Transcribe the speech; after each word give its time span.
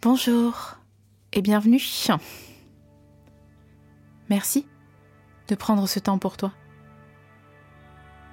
Bonjour 0.00 0.76
et 1.32 1.42
bienvenue. 1.42 1.82
Merci 4.30 4.64
de 5.48 5.56
prendre 5.56 5.88
ce 5.88 5.98
temps 5.98 6.18
pour 6.18 6.36
toi. 6.36 6.52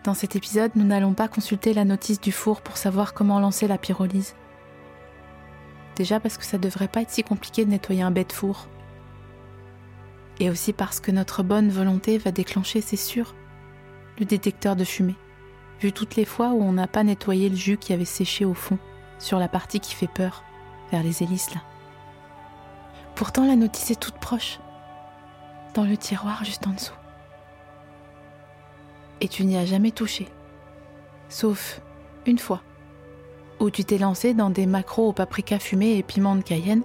Dans 0.03 0.13
cet 0.13 0.35
épisode, 0.35 0.73
nous 0.75 0.83
n'allons 0.83 1.15
pas 1.15 1.27
consulter 1.27 1.73
la 1.73 1.83
notice 1.83 2.21
du 2.21 2.31
four 2.31 2.61
pour 2.61 2.77
savoir 2.77 3.15
comment 3.15 3.39
lancer 3.39 3.67
la 3.67 3.79
pyrolyse. 3.79 4.35
Déjà 5.95 6.19
parce 6.19 6.37
que 6.37 6.45
ça 6.45 6.59
devrait 6.59 6.87
pas 6.87 7.01
être 7.01 7.09
si 7.09 7.23
compliqué 7.23 7.65
de 7.65 7.71
nettoyer 7.71 8.03
un 8.03 8.11
bête 8.11 8.33
four. 8.33 8.67
Et 10.39 10.51
aussi 10.51 10.71
parce 10.71 10.99
que 10.99 11.09
notre 11.09 11.41
bonne 11.41 11.69
volonté 11.69 12.19
va 12.19 12.29
déclencher, 12.29 12.81
c'est 12.81 12.95
sûr, 12.95 13.33
le 14.19 14.25
détecteur 14.25 14.75
de 14.75 14.83
fumée, 14.83 15.15
vu 15.81 15.91
toutes 15.91 16.15
les 16.15 16.25
fois 16.25 16.49
où 16.49 16.61
on 16.61 16.73
n'a 16.73 16.87
pas 16.87 17.03
nettoyé 17.03 17.49
le 17.49 17.55
jus 17.55 17.77
qui 17.77 17.91
avait 17.91 18.05
séché 18.05 18.45
au 18.45 18.53
fond, 18.53 18.77
sur 19.17 19.39
la 19.39 19.47
partie 19.47 19.79
qui 19.79 19.95
fait 19.95 20.05
peur, 20.13 20.44
vers 20.91 21.03
les 21.03 21.23
hélices 21.23 21.53
là. 21.53 21.61
Pourtant 23.15 23.45
la 23.45 23.55
notice 23.55 23.91
est 23.91 23.99
toute 23.99 24.17
proche, 24.17 24.59
dans 25.73 25.83
le 25.83 25.97
tiroir 25.97 26.43
juste 26.43 26.67
en 26.67 26.71
dessous 26.71 26.93
et 29.21 29.27
tu 29.27 29.45
n'y 29.45 29.57
as 29.57 29.65
jamais 29.65 29.91
touché. 29.91 30.27
Sauf 31.29 31.81
une 32.25 32.39
fois, 32.39 32.61
où 33.59 33.69
tu 33.69 33.83
t'es 33.83 33.97
lancé 33.97 34.33
dans 34.33 34.49
des 34.49 34.65
macros 34.65 35.09
au 35.09 35.13
paprika 35.13 35.59
fumé 35.59 35.97
et 35.97 36.03
piment 36.03 36.35
de 36.35 36.41
Cayenne, 36.41 36.83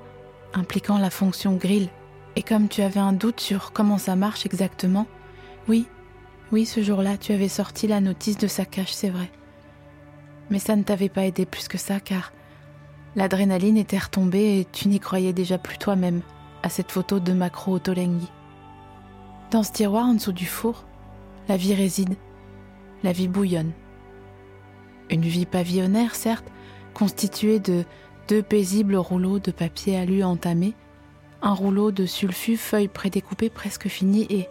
impliquant 0.54 0.98
la 0.98 1.10
fonction 1.10 1.56
grill. 1.56 1.88
Et 2.36 2.42
comme 2.42 2.68
tu 2.68 2.82
avais 2.82 3.00
un 3.00 3.12
doute 3.12 3.40
sur 3.40 3.72
comment 3.72 3.98
ça 3.98 4.16
marche 4.16 4.46
exactement, 4.46 5.06
oui, 5.68 5.86
oui, 6.52 6.66
ce 6.66 6.82
jour-là, 6.82 7.16
tu 7.16 7.32
avais 7.32 7.48
sorti 7.48 7.86
la 7.86 8.00
notice 8.00 8.38
de 8.38 8.46
sa 8.46 8.64
cache, 8.64 8.92
c'est 8.92 9.10
vrai. 9.10 9.30
Mais 10.48 10.58
ça 10.58 10.76
ne 10.76 10.82
t'avait 10.82 11.08
pas 11.08 11.24
aidé 11.24 11.46
plus 11.46 11.68
que 11.68 11.78
ça, 11.78 12.00
car 12.00 12.32
l'adrénaline 13.16 13.76
était 13.76 13.98
retombée 13.98 14.60
et 14.60 14.66
tu 14.70 14.88
n'y 14.88 15.00
croyais 15.00 15.32
déjà 15.32 15.58
plus 15.58 15.78
toi-même 15.78 16.22
à 16.62 16.68
cette 16.68 16.92
photo 16.92 17.20
de 17.20 17.32
macro 17.32 17.78
Tolenghi. 17.78 18.30
Dans 19.50 19.62
ce 19.62 19.72
tiroir 19.72 20.06
en 20.06 20.14
dessous 20.14 20.32
du 20.32 20.46
four, 20.46 20.84
la 21.48 21.56
vie 21.56 21.74
réside, 21.74 22.14
la 23.02 23.12
vie 23.12 23.28
bouillonne. 23.28 23.72
Une 25.10 25.22
vie 25.22 25.46
pavillonnaire, 25.46 26.14
certes, 26.14 26.46
constituée 26.94 27.58
de 27.58 27.84
deux 28.28 28.42
paisibles 28.42 28.96
rouleaux 28.96 29.40
de 29.40 29.50
papier 29.50 29.98
alu 29.98 30.22
entamés, 30.22 30.74
un 31.42 31.52
rouleau 31.52 31.90
de 31.90 32.06
sulfu 32.06 32.56
feuilles 32.56 32.88
prédécoupées 32.88 33.50
presque 33.50 33.88
finies 33.88 34.26
et 34.30 34.48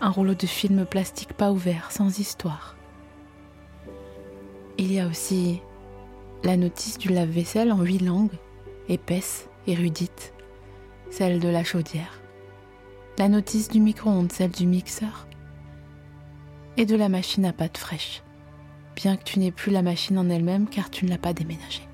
un 0.00 0.10
rouleau 0.10 0.34
de 0.34 0.46
film 0.46 0.84
plastique 0.84 1.32
pas 1.32 1.52
ouvert, 1.52 1.92
sans 1.92 2.18
histoire. 2.18 2.76
Il 4.78 4.92
y 4.92 5.00
a 5.00 5.06
aussi 5.06 5.60
la 6.44 6.56
notice 6.56 6.98
du 6.98 7.08
lave-vaisselle 7.08 7.72
en 7.72 7.82
huit 7.82 7.98
langues, 7.98 8.38
épaisse, 8.88 9.48
érudite, 9.66 10.32
celle 11.10 11.40
de 11.40 11.48
la 11.48 11.64
chaudière, 11.64 12.20
la 13.18 13.28
notice 13.28 13.68
du 13.68 13.80
micro-ondes, 13.80 14.30
celle 14.30 14.52
du 14.52 14.66
mixeur, 14.66 15.26
et 16.76 16.86
de 16.86 16.94
la 16.94 17.08
machine 17.08 17.44
à 17.44 17.52
pâte 17.52 17.76
fraîche, 17.76 18.22
bien 18.94 19.16
que 19.16 19.24
tu 19.24 19.40
n'aies 19.40 19.50
plus 19.50 19.72
la 19.72 19.82
machine 19.82 20.18
en 20.18 20.30
elle-même 20.30 20.68
car 20.68 20.90
tu 20.90 21.04
ne 21.04 21.10
l'as 21.10 21.18
pas 21.18 21.32
déménagée. 21.32 21.88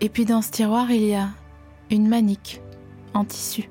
Et 0.00 0.08
puis 0.08 0.24
dans 0.24 0.40
ce 0.40 0.50
tiroir, 0.50 0.90
il 0.90 1.04
y 1.04 1.14
a 1.14 1.28
une 1.90 2.08
manique 2.08 2.62
en 3.12 3.24
tissu, 3.24 3.68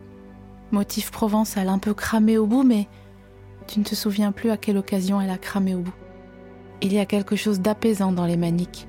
motif 0.71 1.09
provençal 1.09 1.67
un 1.67 1.79
peu 1.79 1.95
cramé 1.95 2.37
au 2.37 2.45
bout, 2.45 2.63
mais 2.63 2.87
tu 3.67 3.79
ne 3.79 3.83
te 3.83 3.95
souviens 3.95 4.31
plus 4.31 4.51
à 4.51 4.57
quelle 4.57 4.77
occasion 4.77 5.19
elle 5.19 5.31
a 5.31 5.37
cramé 5.37 5.73
au 5.73 5.79
bout. 5.79 5.93
Il 6.81 6.93
y 6.93 6.99
a 6.99 7.05
quelque 7.05 7.35
chose 7.35 7.59
d'apaisant 7.59 8.11
dans 8.11 8.25
les 8.25 8.37
maniques, 8.37 8.87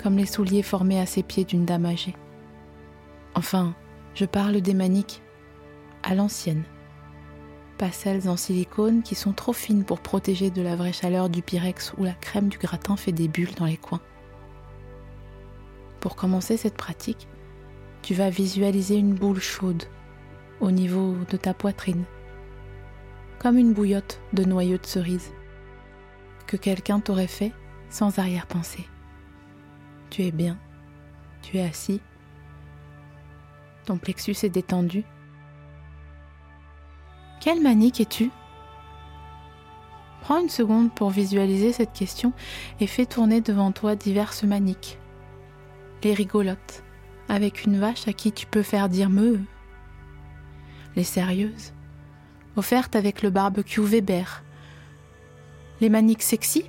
comme 0.00 0.16
les 0.16 0.26
souliers 0.26 0.62
formés 0.62 1.00
à 1.00 1.06
ses 1.06 1.22
pieds 1.22 1.44
d'une 1.44 1.64
dame 1.64 1.86
âgée. 1.86 2.14
Enfin, 3.34 3.74
je 4.14 4.24
parle 4.24 4.60
des 4.60 4.74
maniques 4.74 5.22
à 6.02 6.14
l'ancienne, 6.14 6.64
pas 7.78 7.92
celles 7.92 8.28
en 8.28 8.36
silicone 8.36 9.02
qui 9.02 9.14
sont 9.14 9.32
trop 9.32 9.52
fines 9.52 9.84
pour 9.84 10.00
protéger 10.00 10.50
de 10.50 10.62
la 10.62 10.76
vraie 10.76 10.92
chaleur 10.92 11.28
du 11.28 11.42
pyrex 11.42 11.92
où 11.98 12.04
la 12.04 12.12
crème 12.12 12.48
du 12.48 12.58
gratin 12.58 12.96
fait 12.96 13.12
des 13.12 13.28
bulles 13.28 13.54
dans 13.56 13.66
les 13.66 13.76
coins. 13.76 14.00
Pour 16.00 16.16
commencer 16.16 16.56
cette 16.56 16.76
pratique, 16.76 17.28
tu 18.02 18.14
vas 18.14 18.30
visualiser 18.30 18.96
une 18.96 19.14
boule 19.14 19.40
chaude 19.40 19.84
au 20.60 20.70
niveau 20.70 21.14
de 21.30 21.36
ta 21.36 21.54
poitrine, 21.54 22.04
comme 23.38 23.58
une 23.58 23.72
bouillotte 23.72 24.20
de 24.32 24.44
noyaux 24.44 24.78
de 24.78 24.86
cerise 24.86 25.30
que 26.46 26.56
quelqu'un 26.56 27.00
t'aurait 27.00 27.26
fait 27.26 27.52
sans 27.90 28.18
arrière-pensée. 28.18 28.86
Tu 30.10 30.22
es 30.22 30.32
bien, 30.32 30.58
tu 31.42 31.58
es 31.58 31.62
assis, 31.62 32.00
ton 33.86 33.96
plexus 33.96 34.36
est 34.42 34.50
détendu 34.50 35.04
quelle 37.40 37.62
manique 37.62 38.02
es-tu? 38.02 38.30
Prends 40.20 40.42
une 40.42 40.50
seconde 40.50 40.94
pour 40.94 41.08
visualiser 41.08 41.72
cette 41.72 41.94
question 41.94 42.34
et 42.80 42.86
fais 42.86 43.06
tourner 43.06 43.40
devant 43.40 43.72
toi 43.72 43.96
diverses 43.96 44.44
maniques. 44.44 44.98
Les 46.04 46.12
rigolotes, 46.12 46.84
avec 47.30 47.64
une 47.64 47.78
vache 47.78 48.06
à 48.06 48.12
qui 48.12 48.30
tu 48.30 48.44
peux 48.44 48.62
faire 48.62 48.90
dire 48.90 49.08
meu. 49.08 49.40
Les 50.96 51.04
sérieuses, 51.04 51.72
offertes 52.56 52.94
avec 52.94 53.22
le 53.22 53.30
barbecue 53.30 53.80
Weber. 53.80 54.44
Les 55.80 55.88
maniques 55.88 56.22
sexy, 56.22 56.66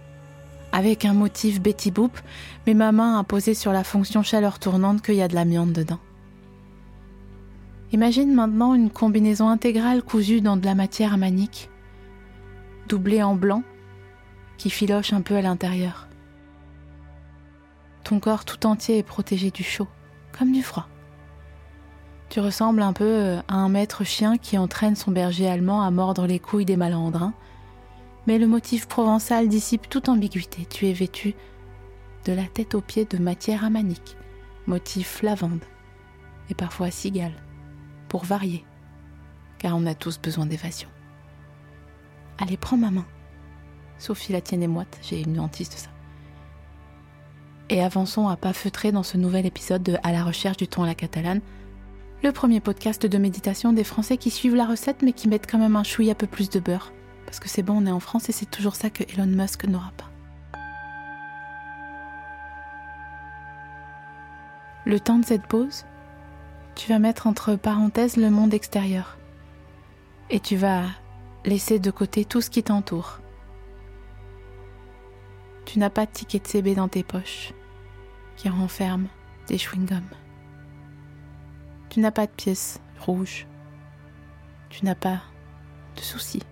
avec 0.71 1.05
un 1.05 1.13
motif 1.13 1.61
Betty 1.61 1.91
Boop, 1.91 2.17
mais 2.65 2.73
ma 2.73 2.91
main 2.91 3.19
a 3.19 3.23
posé 3.23 3.53
sur 3.53 3.73
la 3.73 3.83
fonction 3.83 4.23
chaleur 4.23 4.59
tournante 4.59 5.01
qu'il 5.01 5.15
y 5.15 5.21
a 5.21 5.27
de 5.27 5.35
l'amiante 5.35 5.73
dedans. 5.73 5.99
Imagine 7.91 8.33
maintenant 8.33 8.73
une 8.73 8.89
combinaison 8.89 9.49
intégrale 9.49 10.01
cousue 10.01 10.39
dans 10.39 10.55
de 10.55 10.65
la 10.65 10.75
matière 10.75 11.17
manique, 11.17 11.69
doublée 12.87 13.21
en 13.21 13.35
blanc, 13.35 13.63
qui 14.57 14.69
filoche 14.69 15.11
un 15.11 15.21
peu 15.21 15.35
à 15.35 15.41
l'intérieur. 15.41 16.07
Ton 18.03 18.19
corps 18.19 18.45
tout 18.45 18.65
entier 18.65 18.97
est 18.97 19.03
protégé 19.03 19.51
du 19.51 19.63
chaud, 19.63 19.87
comme 20.37 20.51
du 20.51 20.63
froid. 20.63 20.87
Tu 22.29 22.39
ressembles 22.39 22.81
un 22.81 22.93
peu 22.93 23.03
euh, 23.03 23.41
à 23.49 23.55
un 23.55 23.67
maître 23.67 24.05
chien 24.05 24.37
qui 24.37 24.57
entraîne 24.57 24.95
son 24.95 25.11
berger 25.11 25.49
allemand 25.49 25.81
à 25.81 25.91
mordre 25.91 26.25
les 26.27 26.39
couilles 26.39 26.63
des 26.63 26.77
malandrins, 26.77 27.33
mais 28.27 28.37
le 28.37 28.47
motif 28.47 28.87
provençal 28.87 29.47
dissipe 29.47 29.89
toute 29.89 30.09
ambiguïté. 30.09 30.65
Tu 30.69 30.87
es 30.87 30.93
vêtu 30.93 31.33
de 32.25 32.33
la 32.33 32.45
tête 32.45 32.75
aux 32.75 32.81
pieds 32.81 33.05
de 33.05 33.17
matière 33.17 33.65
à 33.65 33.69
manique, 33.69 34.15
motif 34.67 35.21
lavande 35.23 35.63
et 36.49 36.53
parfois 36.53 36.91
cigale 36.91 37.33
pour 38.09 38.25
varier, 38.25 38.65
car 39.57 39.75
on 39.75 39.85
a 39.85 39.95
tous 39.95 40.19
besoin 40.19 40.45
d'évasion. 40.45 40.89
Allez, 42.39 42.57
prends 42.57 42.77
ma 42.77 42.91
main. 42.91 43.05
Sophie 43.97 44.33
la 44.33 44.41
tienne 44.41 44.63
est 44.63 44.67
moite, 44.67 44.99
j'ai 45.01 45.21
une 45.21 45.39
hantise 45.39 45.69
de 45.69 45.75
ça. 45.75 45.89
Et 47.69 47.81
avançons 47.81 48.27
à 48.27 48.35
pas 48.35 48.51
feutrer 48.51 48.91
dans 48.91 49.03
ce 49.03 49.17
nouvel 49.17 49.45
épisode 49.45 49.83
de 49.83 49.95
À 50.03 50.11
la 50.11 50.23
recherche 50.23 50.57
du 50.57 50.67
ton 50.67 50.83
à 50.83 50.87
la 50.87 50.95
catalane, 50.95 51.39
le 52.23 52.31
premier 52.31 52.59
podcast 52.59 53.05
de 53.05 53.17
méditation 53.17 53.73
des 53.73 53.83
Français 53.83 54.17
qui 54.17 54.29
suivent 54.29 54.55
la 54.55 54.65
recette 54.65 55.01
mais 55.01 55.13
qui 55.13 55.27
mettent 55.27 55.49
quand 55.49 55.57
même 55.57 55.75
un 55.75 55.83
chouï 55.83 56.11
un 56.11 56.15
peu 56.15 56.27
plus 56.27 56.49
de 56.49 56.59
beurre. 56.59 56.91
Parce 57.31 57.39
que 57.39 57.47
c'est 57.47 57.63
bon, 57.63 57.81
on 57.81 57.85
est 57.85 57.91
en 57.91 58.01
France 58.01 58.27
et 58.27 58.33
c'est 58.33 58.51
toujours 58.51 58.75
ça 58.75 58.89
que 58.89 59.03
Elon 59.03 59.25
Musk 59.25 59.63
n'aura 59.63 59.93
pas. 59.95 60.09
Le 64.83 64.99
temps 64.99 65.17
de 65.17 65.23
cette 65.23 65.47
pause, 65.47 65.85
tu 66.75 66.89
vas 66.89 66.99
mettre 66.99 67.27
entre 67.27 67.55
parenthèses 67.55 68.17
le 68.17 68.29
monde 68.29 68.53
extérieur. 68.53 69.17
Et 70.29 70.41
tu 70.41 70.57
vas 70.57 70.83
laisser 71.45 71.79
de 71.79 71.89
côté 71.89 72.25
tout 72.25 72.41
ce 72.41 72.49
qui 72.49 72.63
t'entoure. 72.63 73.21
Tu 75.63 75.79
n'as 75.79 75.89
pas 75.89 76.05
de 76.05 76.11
ticket 76.11 76.39
de 76.39 76.47
CB 76.47 76.75
dans 76.75 76.89
tes 76.89 77.03
poches 77.03 77.53
qui 78.35 78.49
renferment 78.49 79.07
des 79.47 79.55
chewing-gums. 79.57 80.03
Tu 81.87 82.01
n'as 82.01 82.11
pas 82.11 82.25
de 82.25 82.31
pièces 82.33 82.81
rouges. 82.99 83.47
Tu 84.69 84.83
n'as 84.83 84.95
pas 84.95 85.21
de 85.95 86.01
soucis. 86.01 86.43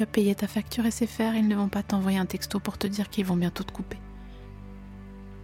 Tu 0.00 0.04
as 0.04 0.06
payé 0.06 0.34
ta 0.34 0.46
facture 0.46 0.90
faire, 0.90 1.34
ils 1.34 1.46
ne 1.46 1.54
vont 1.54 1.68
pas 1.68 1.82
t'envoyer 1.82 2.16
un 2.16 2.24
texto 2.24 2.58
pour 2.58 2.78
te 2.78 2.86
dire 2.86 3.10
qu'ils 3.10 3.26
vont 3.26 3.36
bientôt 3.36 3.64
te 3.64 3.70
couper. 3.70 3.98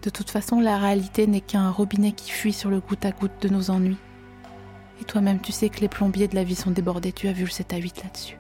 De 0.01 0.09
toute 0.09 0.31
façon, 0.31 0.61
la 0.61 0.79
réalité 0.79 1.27
n'est 1.27 1.43
qu'un 1.43 1.71
robinet 1.71 2.13
qui 2.13 2.31
fuit 2.31 2.55
sur 2.55 2.71
le 2.71 2.81
goutte 2.81 3.05
à 3.05 3.11
goutte 3.11 3.43
de 3.43 3.51
nos 3.51 3.71
ennuis. 3.71 3.99
Et 4.99 5.05
toi-même, 5.05 5.43
tu 5.43 5.53
sais 5.53 5.69
que 5.69 5.81
les 5.81 5.91
plombiers 5.91 6.27
de 6.27 6.35
la 6.35 6.43
vie 6.43 6.55
sont 6.55 6.71
débordés, 6.71 7.13
tu 7.13 7.29
as 7.29 7.35
vu 7.35 7.45
le 7.45 7.51
7 7.51 7.75
à 7.75 7.77
8 7.77 8.03
là-dessus. 8.03 8.39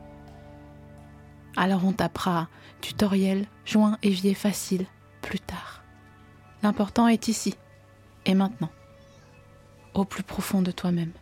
Alors 1.55 1.85
on 1.85 1.93
tapera 1.93 2.49
tutoriel, 2.81 3.45
joint 3.67 3.99
évier 4.03 4.33
facile 4.33 4.87
plus 5.21 5.41
tard. 5.41 5.83
L'important 6.63 7.09
est 7.09 7.29
ici 7.29 7.57
et 8.25 8.33
maintenant, 8.33 8.71
au 9.93 10.07
plus 10.07 10.23
profond 10.23 10.63
de 10.63 10.71
toi-même. 10.71 11.13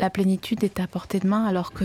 La 0.00 0.10
plénitude 0.10 0.64
est 0.64 0.80
à 0.80 0.88
portée 0.88 1.20
de 1.20 1.28
main 1.28 1.44
alors 1.44 1.72
que 1.72 1.84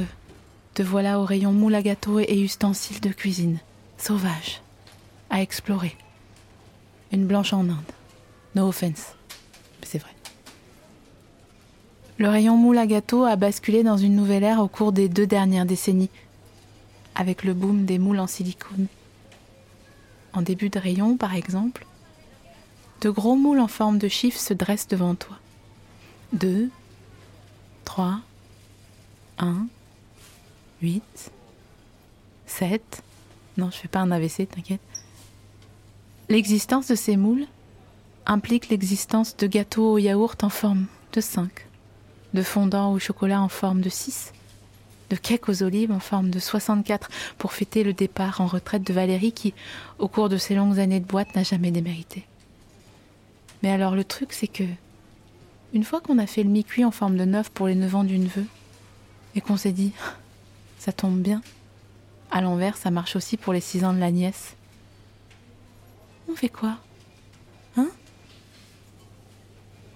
te 0.75 0.83
voilà 0.83 1.21
au 1.21 1.25
rayon 1.25 1.53
moule 1.53 1.73
à 1.73 1.81
gâteau 1.81 2.19
et 2.19 2.37
ustensiles 2.37 2.99
de 2.99 3.09
cuisine, 3.09 3.59
sauvage, 3.97 4.61
à 5.29 5.41
explorer. 5.41 5.95
Une 7.13 7.25
blanche 7.25 7.53
en 7.53 7.61
Inde. 7.61 7.91
No 8.55 8.67
offense, 8.67 9.15
c'est 9.83 9.99
vrai. 9.99 10.11
Le 12.17 12.27
rayon 12.27 12.57
moule 12.57 12.77
à 12.77 12.87
gâteau 12.87 13.23
a 13.23 13.37
basculé 13.37 13.83
dans 13.83 13.95
une 13.95 14.17
nouvelle 14.17 14.43
ère 14.43 14.59
au 14.59 14.67
cours 14.67 14.91
des 14.91 15.07
deux 15.07 15.25
dernières 15.25 15.65
décennies, 15.65 16.09
avec 17.15 17.45
le 17.45 17.53
boom 17.53 17.85
des 17.85 17.97
moules 17.97 18.19
en 18.19 18.27
silicone. 18.27 18.87
En 20.33 20.41
début 20.41 20.69
de 20.69 20.79
rayon, 20.79 21.15
par 21.15 21.35
exemple, 21.35 21.87
de 22.99 23.09
gros 23.09 23.37
moules 23.37 23.61
en 23.61 23.69
forme 23.69 23.97
de 23.97 24.09
chiffre 24.09 24.39
se 24.39 24.53
dressent 24.53 24.89
devant 24.89 25.15
toi. 25.15 25.37
Deux, 26.33 26.69
trois, 27.85 28.19
un, 29.37 29.67
huit, 30.81 31.31
sept. 32.45 33.01
Non, 33.57 33.69
je 33.71 33.77
fais 33.77 33.87
pas 33.87 33.99
un 33.99 34.11
AVC, 34.11 34.49
t'inquiète. 34.49 34.81
L'existence 36.29 36.87
de 36.87 36.95
ces 36.95 37.17
moules 37.17 37.45
implique 38.25 38.69
l'existence 38.69 39.37
de 39.37 39.47
gâteaux 39.47 39.93
au 39.93 39.97
yaourt 39.97 40.43
en 40.43 40.49
forme 40.49 40.87
de 41.13 41.21
5, 41.21 41.67
de 42.33 42.41
fondants 42.41 42.91
au 42.91 42.99
chocolat 42.99 43.41
en 43.41 43.49
forme 43.49 43.81
de 43.81 43.89
6, 43.89 44.33
de 45.09 45.15
cakes 45.15 45.47
aux 45.47 45.63
olives 45.63 45.91
en 45.91 45.99
forme 45.99 46.29
de 46.31 46.39
64 46.39 47.09
pour 47.37 47.53
fêter 47.53 47.83
le 47.83 47.93
départ 47.93 48.41
en 48.41 48.47
retraite 48.47 48.83
de 48.83 48.93
Valérie 48.93 49.31
qui, 49.31 49.53
au 49.99 50.07
cours 50.07 50.29
de 50.29 50.37
ses 50.37 50.55
longues 50.55 50.79
années 50.79 50.99
de 50.99 51.05
boîte, 51.05 51.35
n'a 51.35 51.43
jamais 51.43 51.71
démérité. 51.71 52.25
Mais 53.61 53.71
alors 53.71 53.95
le 53.95 54.03
truc, 54.03 54.33
c'est 54.33 54.47
que, 54.47 54.63
une 55.73 55.83
fois 55.83 56.01
qu'on 56.01 56.17
a 56.17 56.27
fait 56.27 56.43
le 56.43 56.49
mi-cuit 56.49 56.85
en 56.85 56.91
forme 56.91 57.17
de 57.17 57.25
9 57.25 57.51
pour 57.51 57.67
les 57.67 57.75
9 57.75 57.95
ans 57.95 58.03
d'une 58.03 58.23
neveu, 58.23 58.45
et 59.35 59.41
qu'on 59.41 59.57
s'est 59.57 59.71
dit, 59.71 59.91
ça 60.85 60.91
tombe 60.91 61.19
bien, 61.19 61.41
à 62.29 62.41
l'envers, 62.41 62.77
ça 62.77 62.91
marche 62.91 63.15
aussi 63.15 63.37
pour 63.37 63.53
les 63.53 63.59
6 63.59 63.85
ans 63.85 63.93
de 63.93 63.99
la 63.99 64.11
nièce. 64.11 64.55
On 66.29 66.35
fait 66.35 66.47
quoi? 66.47 66.77
Hein? 67.75 67.87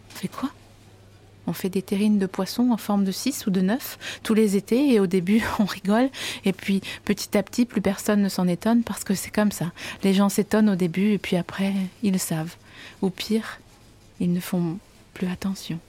On 0.09 0.15
fait 0.15 0.27
quoi? 0.27 0.49
On 1.45 1.53
fait 1.53 1.69
des 1.69 1.83
terrines 1.83 2.17
de 2.17 2.25
poissons 2.25 2.71
en 2.71 2.77
forme 2.77 3.03
de 3.03 3.11
6 3.11 3.45
ou 3.45 3.51
de 3.51 3.61
9 3.61 4.21
tous 4.23 4.33
les 4.33 4.55
étés 4.55 4.91
et 4.91 4.99
au 4.99 5.05
début 5.05 5.43
on 5.59 5.65
rigole 5.65 6.09
et 6.43 6.53
puis 6.53 6.81
petit 7.05 7.37
à 7.37 7.43
petit 7.43 7.65
plus 7.65 7.81
personne 7.81 8.23
ne 8.23 8.29
s'en 8.29 8.47
étonne 8.47 8.81
parce 8.81 9.03
que 9.03 9.13
c'est 9.13 9.29
comme 9.29 9.51
ça. 9.51 9.71
Les 10.03 10.15
gens 10.15 10.29
s'étonnent 10.29 10.71
au 10.71 10.75
début 10.75 11.11
et 11.11 11.19
puis 11.19 11.35
après 11.35 11.71
ils 12.01 12.17
savent. 12.17 12.55
Ou 13.03 13.11
pire, 13.11 13.59
ils 14.19 14.33
ne 14.33 14.39
font 14.39 14.79
plus 15.13 15.27
attention. 15.27 15.79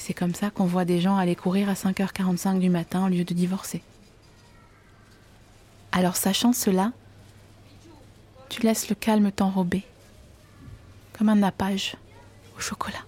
Et 0.00 0.02
c'est 0.02 0.14
comme 0.14 0.34
ça 0.34 0.48
qu'on 0.48 0.64
voit 0.64 0.86
des 0.86 0.98
gens 0.98 1.18
aller 1.18 1.36
courir 1.36 1.68
à 1.68 1.74
5h45 1.74 2.58
du 2.58 2.70
matin 2.70 3.04
au 3.04 3.10
lieu 3.10 3.22
de 3.22 3.34
divorcer. 3.34 3.82
Alors 5.92 6.16
sachant 6.16 6.54
cela, 6.54 6.92
tu 8.48 8.62
laisses 8.62 8.88
le 8.88 8.94
calme 8.94 9.30
t'enrober, 9.30 9.84
comme 11.12 11.28
un 11.28 11.34
nappage 11.36 11.96
au 12.56 12.60
chocolat. 12.60 13.04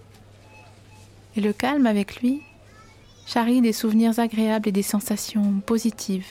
Et 1.35 1.41
le 1.41 1.51
calme 1.51 1.87
avec 1.87 2.21
lui 2.21 2.43
charrie 3.25 3.61
des 3.61 3.73
souvenirs 3.73 4.19
agréables 4.19 4.69
et 4.69 4.71
des 4.71 4.83
sensations 4.83 5.61
positives, 5.65 6.27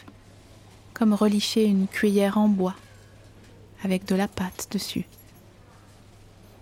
comme 0.94 1.12
relicher 1.12 1.65
une 1.65 1.88
cuillère 1.88 2.38
en 2.38 2.47
bois 2.47 2.76
avec 3.82 4.05
de 4.05 4.15
la 4.15 4.29
pâte 4.29 4.69
dessus. 4.70 5.06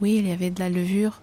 Oui, 0.01 0.17
il 0.17 0.27
y 0.27 0.33
avait 0.33 0.49
de 0.49 0.61
la 0.61 0.71
levure, 0.71 1.21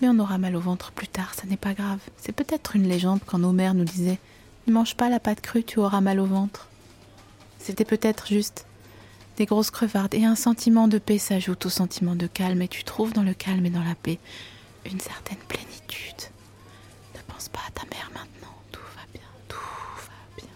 mais 0.00 0.08
on 0.08 0.18
aura 0.18 0.38
mal 0.38 0.56
au 0.56 0.60
ventre 0.60 0.92
plus 0.92 1.08
tard, 1.08 1.34
ça 1.34 1.46
n'est 1.46 1.56
pas 1.56 1.74
grave. 1.74 2.00
C'est 2.16 2.32
peut-être 2.32 2.76
une 2.76 2.88
légende 2.88 3.20
quand 3.24 3.38
nos 3.38 3.52
mères 3.52 3.74
nous 3.74 3.84
disaient 3.84 4.18
Ne 4.66 4.72
mange 4.72 4.94
pas 4.94 5.08
la 5.08 5.20
pâte 5.20 5.40
crue, 5.40 5.64
tu 5.64 5.78
auras 5.78 6.00
mal 6.00 6.20
au 6.20 6.26
ventre. 6.26 6.68
C'était 7.58 7.84
peut-être 7.84 8.28
juste 8.28 8.66
des 9.36 9.46
grosses 9.46 9.70
crevardes 9.70 10.14
et 10.14 10.24
un 10.24 10.34
sentiment 10.36 10.88
de 10.88 10.98
paix 10.98 11.18
s'ajoute 11.18 11.66
au 11.66 11.70
sentiment 11.70 12.14
de 12.14 12.26
calme 12.26 12.62
et 12.62 12.68
tu 12.68 12.84
trouves 12.84 13.12
dans 13.12 13.22
le 13.22 13.34
calme 13.34 13.66
et 13.66 13.70
dans 13.70 13.84
la 13.84 13.94
paix 13.94 14.18
une 14.90 15.00
certaine 15.00 15.38
plénitude. 15.48 16.30
Ne 17.14 17.20
pense 17.26 17.48
pas 17.48 17.60
à 17.66 17.70
ta 17.72 17.82
mère 17.94 18.10
maintenant, 18.14 18.54
tout 18.72 18.80
va 18.94 19.02
bien, 19.12 19.28
tout 19.48 19.56
va 19.56 20.36
bien. 20.42 20.52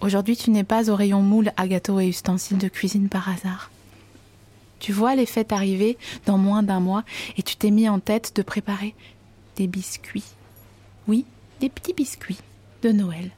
Aujourd'hui, 0.00 0.36
tu 0.36 0.50
n'es 0.50 0.64
pas 0.64 0.90
au 0.90 0.96
rayon 0.96 1.22
moule 1.22 1.52
à 1.56 1.68
gâteaux 1.68 2.00
et 2.00 2.08
ustensiles 2.08 2.58
de 2.58 2.68
cuisine 2.68 3.08
par 3.08 3.28
hasard. 3.28 3.70
Tu 4.78 4.92
vois 4.92 5.14
les 5.14 5.26
fêtes 5.26 5.52
arriver 5.52 5.96
dans 6.26 6.38
moins 6.38 6.62
d'un 6.62 6.80
mois 6.80 7.04
et 7.36 7.42
tu 7.42 7.56
t'es 7.56 7.70
mis 7.70 7.88
en 7.88 7.98
tête 7.98 8.34
de 8.36 8.42
préparer 8.42 8.94
des 9.56 9.66
biscuits. 9.66 10.24
Oui, 11.08 11.24
des 11.60 11.68
petits 11.68 11.94
biscuits 11.94 12.38
de 12.82 12.92
Noël 12.92 13.30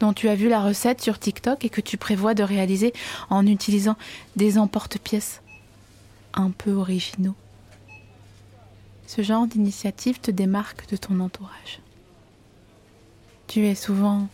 dont 0.00 0.12
tu 0.12 0.28
as 0.28 0.34
vu 0.34 0.48
la 0.48 0.60
recette 0.60 1.00
sur 1.00 1.18
TikTok 1.18 1.64
et 1.64 1.70
que 1.70 1.80
tu 1.80 1.96
prévois 1.96 2.34
de 2.34 2.42
réaliser 2.42 2.92
en 3.30 3.46
utilisant 3.46 3.96
des 4.36 4.58
emporte-pièces 4.58 5.42
un 6.34 6.50
peu 6.50 6.72
originaux. 6.72 7.34
Ce 9.06 9.22
genre 9.22 9.46
d'initiative 9.46 10.20
te 10.20 10.30
démarque 10.30 10.88
de 10.90 10.96
ton 10.96 11.20
entourage. 11.20 11.80
Tu 13.46 13.66
es 13.66 13.74
souvent 13.74 14.28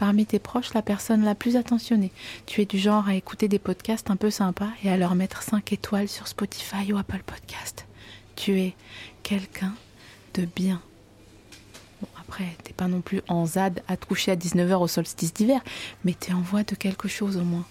parmi 0.00 0.24
tes 0.24 0.38
proches 0.38 0.72
la 0.72 0.80
personne 0.80 1.26
la 1.26 1.34
plus 1.34 1.56
attentionnée. 1.56 2.10
Tu 2.46 2.62
es 2.62 2.64
du 2.64 2.78
genre 2.78 3.06
à 3.06 3.14
écouter 3.14 3.48
des 3.48 3.58
podcasts 3.58 4.10
un 4.10 4.16
peu 4.16 4.30
sympas 4.30 4.70
et 4.82 4.88
à 4.88 4.96
leur 4.96 5.14
mettre 5.14 5.42
5 5.42 5.74
étoiles 5.74 6.08
sur 6.08 6.26
Spotify 6.26 6.90
ou 6.90 6.96
Apple 6.96 7.22
Podcast. 7.24 7.86
Tu 8.34 8.58
es 8.58 8.74
quelqu'un 9.22 9.74
de 10.32 10.46
bien. 10.46 10.80
Bon, 12.00 12.08
après, 12.18 12.56
t'es 12.64 12.72
pas 12.72 12.88
non 12.88 13.02
plus 13.02 13.20
en 13.28 13.44
ZAD 13.44 13.82
à 13.88 13.98
te 13.98 14.06
coucher 14.06 14.32
à 14.32 14.36
19h 14.36 14.76
au 14.76 14.88
solstice 14.88 15.34
d'hiver, 15.34 15.60
mais 16.06 16.14
t'es 16.14 16.32
en 16.32 16.40
voie 16.40 16.62
de 16.62 16.74
quelque 16.74 17.06
chose 17.06 17.36
au 17.36 17.44
moins. 17.44 17.66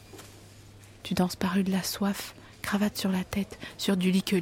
Tu 1.01 1.15
danses 1.15 1.35
par 1.35 1.53
rue 1.53 1.63
de 1.63 1.71
la 1.71 1.81
soif, 1.81 2.35
cravate 2.61 2.95
sur 2.95 3.09
la 3.09 3.23
tête, 3.23 3.57
sur 3.79 3.97
du 3.97 4.11
lit 4.11 4.21
que 4.21 4.35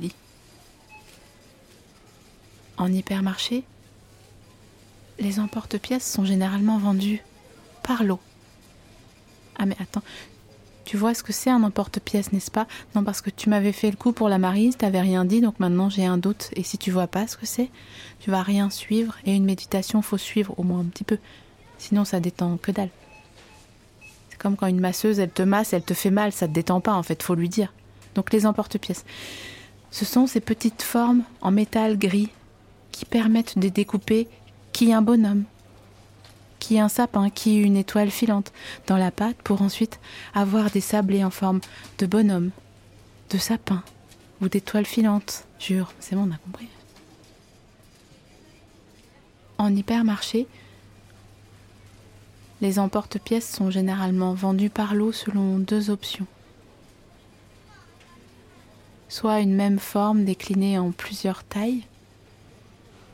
en 2.77 2.91
hypermarché, 2.91 3.63
les 5.19 5.39
emporte-pièces 5.39 6.11
sont 6.11 6.25
généralement 6.25 6.77
vendus 6.77 7.23
par 7.87 8.03
lot. 8.03 8.19
Ah 9.57 9.65
mais 9.65 9.77
attends, 9.81 10.03
tu 10.85 10.97
vois 10.97 11.13
ce 11.13 11.23
que 11.23 11.33
c'est 11.33 11.49
un 11.49 11.63
emporte-pièce, 11.63 12.31
n'est-ce 12.31 12.51
pas? 12.51 12.67
Non, 12.95 13.03
parce 13.03 13.21
que 13.21 13.29
tu 13.29 13.49
m'avais 13.49 13.71
fait 13.71 13.89
le 13.89 13.97
coup 13.97 14.11
pour 14.11 14.29
la 14.29 14.37
marise, 14.37 14.77
t'avais 14.77 15.01
rien 15.01 15.25
dit, 15.25 15.41
donc 15.41 15.59
maintenant 15.59 15.89
j'ai 15.89 16.05
un 16.05 16.17
doute. 16.17 16.49
Et 16.55 16.63
si 16.63 16.77
tu 16.77 16.91
vois 16.91 17.07
pas 17.07 17.27
ce 17.27 17.37
que 17.37 17.45
c'est, 17.45 17.69
tu 18.19 18.29
vas 18.29 18.43
rien 18.43 18.69
suivre. 18.69 19.15
Et 19.25 19.35
une 19.35 19.45
méditation, 19.45 20.01
faut 20.01 20.17
suivre 20.17 20.53
au 20.57 20.63
moins 20.63 20.81
un 20.81 20.85
petit 20.85 21.03
peu. 21.03 21.17
Sinon, 21.77 22.05
ça 22.05 22.19
détend 22.19 22.57
que 22.57 22.71
dalle. 22.71 22.89
C'est 24.29 24.37
comme 24.37 24.55
quand 24.55 24.67
une 24.67 24.79
masseuse, 24.79 25.19
elle 25.19 25.31
te 25.31 25.43
masse, 25.43 25.73
elle 25.73 25.83
te 25.83 25.93
fait 25.93 26.11
mal, 26.11 26.31
ça 26.31 26.47
te 26.47 26.53
détend 26.53 26.81
pas 26.81 26.93
en 26.93 27.03
fait, 27.03 27.23
faut 27.23 27.35
lui 27.35 27.49
dire. 27.49 27.73
Donc 28.15 28.31
les 28.33 28.45
emporte-pièces. 28.45 29.05
Ce 29.91 30.05
sont 30.05 30.27
ces 30.27 30.41
petites 30.41 30.83
formes 30.83 31.23
en 31.41 31.51
métal 31.51 31.97
gris 31.97 32.29
qui 32.91 33.05
permettent 33.05 33.57
de 33.57 33.69
découper 33.69 34.27
qui 34.73 34.89
est 34.89 34.93
un 34.93 35.01
bonhomme, 35.01 35.45
qui 36.59 36.79
un 36.79 36.89
sapin, 36.89 37.29
qui 37.29 37.57
une 37.57 37.77
étoile 37.77 38.11
filante 38.11 38.51
dans 38.87 38.97
la 38.97 39.11
pâte 39.11 39.37
pour 39.43 39.61
ensuite 39.61 39.99
avoir 40.33 40.69
des 40.69 40.81
sablés 40.81 41.23
en 41.23 41.29
forme 41.29 41.61
de 41.99 42.05
bonhomme, 42.05 42.51
de 43.29 43.37
sapin 43.37 43.83
ou 44.41 44.49
d'étoile 44.49 44.85
filante. 44.85 45.45
Jure, 45.59 45.93
c'est 45.99 46.15
bon, 46.15 46.27
on 46.27 46.33
a 46.33 46.37
compris. 46.37 46.67
En 49.57 49.75
hypermarché, 49.75 50.47
les 52.61 52.79
emporte-pièces 52.79 53.49
sont 53.49 53.69
généralement 53.69 54.33
vendus 54.33 54.69
par 54.69 54.95
lot 54.95 55.11
selon 55.11 55.57
deux 55.59 55.89
options. 55.89 56.27
Soit 59.09 59.39
une 59.39 59.55
même 59.55 59.79
forme 59.79 60.25
déclinée 60.25 60.77
en 60.77 60.91
plusieurs 60.91 61.43
tailles, 61.43 61.83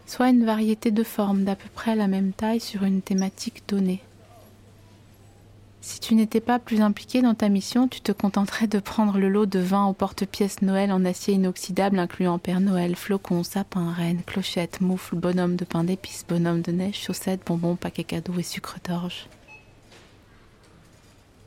soit 0.06 0.30
une 0.30 0.46
variété 0.46 0.92
de 0.92 1.04
formes 1.04 1.44
d'à 1.44 1.56
peu 1.56 1.70
près 1.74 1.96
la 1.96 2.08
même 2.08 2.34
taille 2.34 2.60
sur 2.60 2.84
une 2.84 3.02
thématique 3.02 3.64
donnée. 3.68 4.02
Si 5.82 6.00
tu 6.00 6.16
n'étais 6.16 6.40
pas 6.40 6.60
plus 6.60 6.80
impliqué 6.80 7.22
dans 7.22 7.34
ta 7.34 7.50
mission, 7.50 7.90
tu 7.90 8.00
te 8.00 8.14
contenterais 8.14 8.68
de 8.68 8.80
prendre 8.80 9.18
le 9.18 9.28
lot 9.28 9.46
de 9.46 9.60
vin 9.60 9.86
au 9.86 9.92
porte-pièces 9.92 10.62
Noël 10.62 10.94
en 10.94 11.04
acier 11.04 11.34
inoxydable 11.34 12.00
incluant 12.00 12.40
Père 12.40 12.62
Noël, 12.62 12.96
flocons, 12.96 13.44
sapin, 13.44 13.92
reine, 13.92 14.22
clochette, 14.26 14.80
moufle, 14.80 15.18
bonhomme 15.18 15.58
de 15.58 15.66
pain 15.66 15.84
d'épices, 15.84 16.24
bonhomme 16.26 16.62
de 16.62 16.72
neige, 16.72 17.02
chaussettes, 17.02 17.42
bonbons, 17.46 17.76
paquets 17.76 18.06
cadeaux 18.06 18.40
et 18.40 18.44
sucre 18.44 18.78
d'orge. 18.88 19.28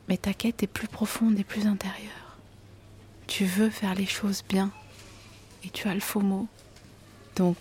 Mais 0.07 0.17
ta 0.17 0.33
quête 0.33 0.61
est 0.61 0.67
plus 0.67 0.87
profonde 0.87 1.39
et 1.39 1.43
plus 1.43 1.65
intérieure. 1.65 2.37
tu 3.25 3.45
veux 3.45 3.71
faire 3.71 3.95
les 3.95 4.05
choses 4.05 4.43
bien. 4.47 4.71
Et 5.65 5.69
tu 5.69 5.87
as 5.87 5.95
le 5.95 5.99
faux 5.99 6.21
mot. 6.21 6.47
Donc, 7.35 7.57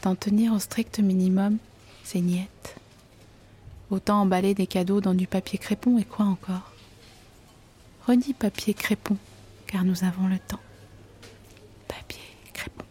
t'en 0.00 0.14
tenir 0.14 0.52
au 0.52 0.58
strict 0.58 1.00
minimum, 1.00 1.58
c'est 2.04 2.20
niette. 2.20 2.76
Autant 3.90 4.20
emballer 4.20 4.54
des 4.54 4.66
cadeaux 4.66 5.00
dans 5.00 5.14
du 5.14 5.26
papier 5.26 5.58
crépon 5.58 5.98
et 5.98 6.04
quoi 6.04 6.26
encore? 6.26 6.72
Redis 8.06 8.34
papier 8.34 8.74
crépon, 8.74 9.16
car 9.66 9.84
nous 9.84 10.04
avons 10.04 10.28
le 10.28 10.38
temps. 10.38 10.60
Papier 11.88 12.20
crépon, 12.52 12.84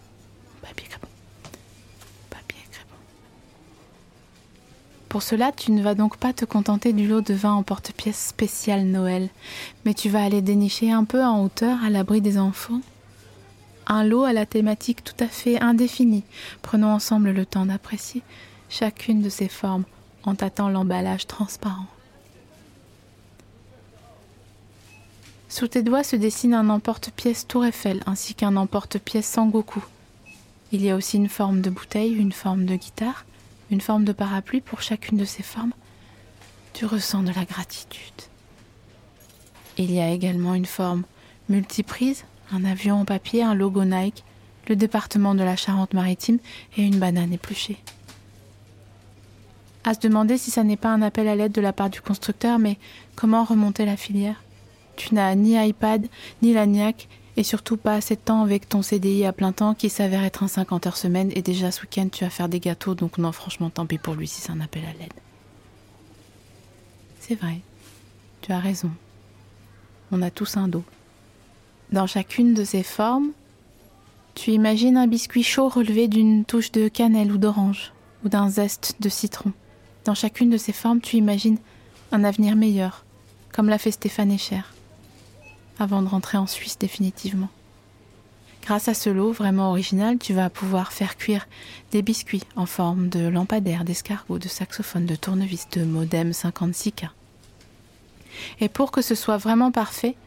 papier 0.61 0.87
crépon, 0.87 1.07
papier 2.29 2.61
crépon. 2.71 2.95
Pour 5.09 5.23
cela, 5.23 5.51
tu 5.51 5.71
ne 5.71 5.81
vas 5.81 5.95
donc 5.95 6.17
pas 6.17 6.33
te 6.33 6.45
contenter 6.45 6.93
du 6.93 7.07
lot 7.07 7.21
de 7.21 7.33
vin 7.33 7.53
en 7.53 7.63
porte-pièce 7.63 8.27
spécial 8.27 8.85
Noël, 8.85 9.29
mais 9.85 9.93
tu 9.93 10.09
vas 10.09 10.23
aller 10.23 10.41
dénicher 10.41 10.91
un 10.91 11.03
peu 11.03 11.23
en 11.23 11.43
hauteur 11.43 11.83
à 11.83 11.89
l'abri 11.89 12.21
des 12.21 12.37
enfants? 12.37 12.81
Un 13.87 14.03
lot 14.03 14.23
à 14.23 14.33
la 14.33 14.45
thématique 14.45 15.03
tout 15.03 15.15
à 15.19 15.27
fait 15.27 15.59
indéfinie. 15.61 16.23
Prenons 16.61 16.91
ensemble 16.91 17.31
le 17.31 17.45
temps 17.45 17.65
d'apprécier 17.65 18.21
chacune 18.69 19.21
de 19.21 19.29
ces 19.29 19.47
formes 19.47 19.85
en 20.23 20.35
tâtant 20.35 20.69
l'emballage 20.69 21.25
transparent. 21.27 21.87
Sous 25.49 25.67
tes 25.67 25.81
doigts 25.81 26.03
se 26.03 26.17
dessine 26.17 26.53
un 26.53 26.69
emporte-pièce 26.69 27.47
Tour 27.47 27.65
Eiffel 27.65 28.03
ainsi 28.05 28.35
qu'un 28.35 28.57
emporte-pièce 28.57 29.25
Sangoku. 29.25 29.83
Il 30.73 30.83
y 30.83 30.89
a 30.89 30.95
aussi 30.95 31.15
une 31.15 31.29
forme 31.29 31.61
de 31.61 31.69
bouteille, 31.69 32.13
une 32.13 32.33
forme 32.33 32.65
de 32.65 32.75
guitare, 32.75 33.25
une 33.71 33.79
forme 33.79 34.03
de 34.03 34.11
parapluie 34.11 34.59
pour 34.59 34.81
chacune 34.81 35.17
de 35.17 35.25
ces 35.25 35.43
formes. 35.43 35.71
Tu 36.73 36.85
ressens 36.85 37.23
de 37.23 37.31
la 37.31 37.45
gratitude. 37.45 38.21
Il 39.77 39.91
y 39.91 39.99
a 39.99 40.11
également 40.11 40.53
une 40.53 40.65
forme 40.65 41.03
multiprise, 41.47 42.25
un 42.51 42.65
avion 42.65 43.01
en 43.01 43.05
papier, 43.05 43.43
un 43.43 43.53
logo 43.53 43.83
Nike, 43.83 44.23
le 44.67 44.75
département 44.75 45.35
de 45.35 45.43
la 45.43 45.55
Charente-Maritime 45.55 46.39
et 46.77 46.83
une 46.83 46.99
banane 46.99 47.33
épluchée. 47.33 47.77
À 49.83 49.93
se 49.93 49.99
demander 49.99 50.37
si 50.37 50.51
ça 50.51 50.63
n'est 50.63 50.77
pas 50.77 50.91
un 50.93 51.01
appel 51.01 51.27
à 51.27 51.35
l'aide 51.35 51.53
de 51.53 51.61
la 51.61 51.71
part 51.71 51.89
du 51.89 52.01
constructeur, 52.01 52.59
mais 52.59 52.77
comment 53.15 53.45
remonter 53.45 53.85
la 53.85 53.95
filière? 53.95 54.43
Tu 54.97 55.13
n'as 55.13 55.33
ni 55.35 55.55
iPad, 55.55 56.07
ni 56.41 56.53
l'ANIAC, 56.53 57.07
et 57.37 57.43
surtout 57.43 57.77
pas 57.77 57.93
assez 57.93 58.15
de 58.15 58.21
temps 58.21 58.41
avec 58.41 58.67
ton 58.67 58.81
CDI 58.81 59.23
à 59.23 59.31
plein 59.31 59.51
temps 59.51 59.75
qui 59.75 59.89
s'avère 59.89 60.23
être 60.23 60.43
un 60.43 60.47
50 60.47 60.87
heures 60.87 60.97
semaine, 60.97 61.31
et 61.35 61.41
déjà 61.41 61.71
ce 61.71 61.81
week-end 61.81 62.09
tu 62.11 62.23
vas 62.23 62.29
faire 62.29 62.49
des 62.49 62.59
gâteaux, 62.59 62.95
donc 62.95 63.17
non, 63.17 63.31
franchement, 63.31 63.69
tant 63.69 63.85
pis 63.85 63.97
pour 63.97 64.15
lui 64.15 64.27
si 64.27 64.41
c'est 64.41 64.51
un 64.51 64.59
appel 64.59 64.83
à 64.83 64.93
l'aide. 64.99 65.13
C'est 67.19 67.35
vrai, 67.35 67.59
tu 68.41 68.51
as 68.51 68.59
raison. 68.59 68.91
On 70.11 70.21
a 70.21 70.31
tous 70.31 70.57
un 70.57 70.67
dos. 70.67 70.83
Dans 71.91 72.05
chacune 72.05 72.53
de 72.53 72.65
ces 72.65 72.83
formes, 72.83 73.31
tu 74.35 74.51
imagines 74.51 74.97
un 74.97 75.07
biscuit 75.07 75.43
chaud 75.43 75.69
relevé 75.69 76.09
d'une 76.09 76.43
touche 76.43 76.73
de 76.73 76.89
cannelle 76.89 77.31
ou 77.31 77.37
d'orange, 77.37 77.93
ou 78.25 78.29
d'un 78.29 78.49
zeste 78.49 78.97
de 78.99 79.07
citron. 79.07 79.53
Dans 80.03 80.13
chacune 80.13 80.49
de 80.49 80.57
ces 80.57 80.73
formes, 80.73 80.99
tu 80.99 81.15
imagines 81.15 81.57
un 82.11 82.25
avenir 82.25 82.57
meilleur, 82.57 83.05
comme 83.53 83.69
l'a 83.69 83.77
fait 83.77 83.91
Stéphane 83.91 84.33
Echer, 84.33 84.63
avant 85.79 86.01
de 86.01 86.09
rentrer 86.09 86.37
en 86.37 86.45
Suisse 86.45 86.77
définitivement. 86.77 87.49
Grâce 88.63 88.89
à 88.89 88.93
ce 88.93 89.09
lot 89.09 89.31
vraiment 89.31 89.69
original, 89.69 90.17
tu 90.17 90.33
vas 90.33 90.49
pouvoir 90.49 90.91
faire 90.91 91.15
cuire 91.15 91.47
des 91.91 92.01
biscuits 92.01 92.43
en 92.57 92.65
forme 92.65 93.07
de 93.07 93.29
lampadaire, 93.29 93.85
d'escargot, 93.85 94.39
de 94.39 94.49
saxophone, 94.49 95.05
de 95.05 95.15
tournevis, 95.15 95.69
de 95.71 95.85
modem 95.85 96.31
56K. 96.31 97.11
Et 98.59 98.67
pour 98.67 98.91
que 98.91 99.01
ce 99.01 99.15
soit 99.15 99.37
vraiment 99.37 99.71
parfait, 99.71 100.17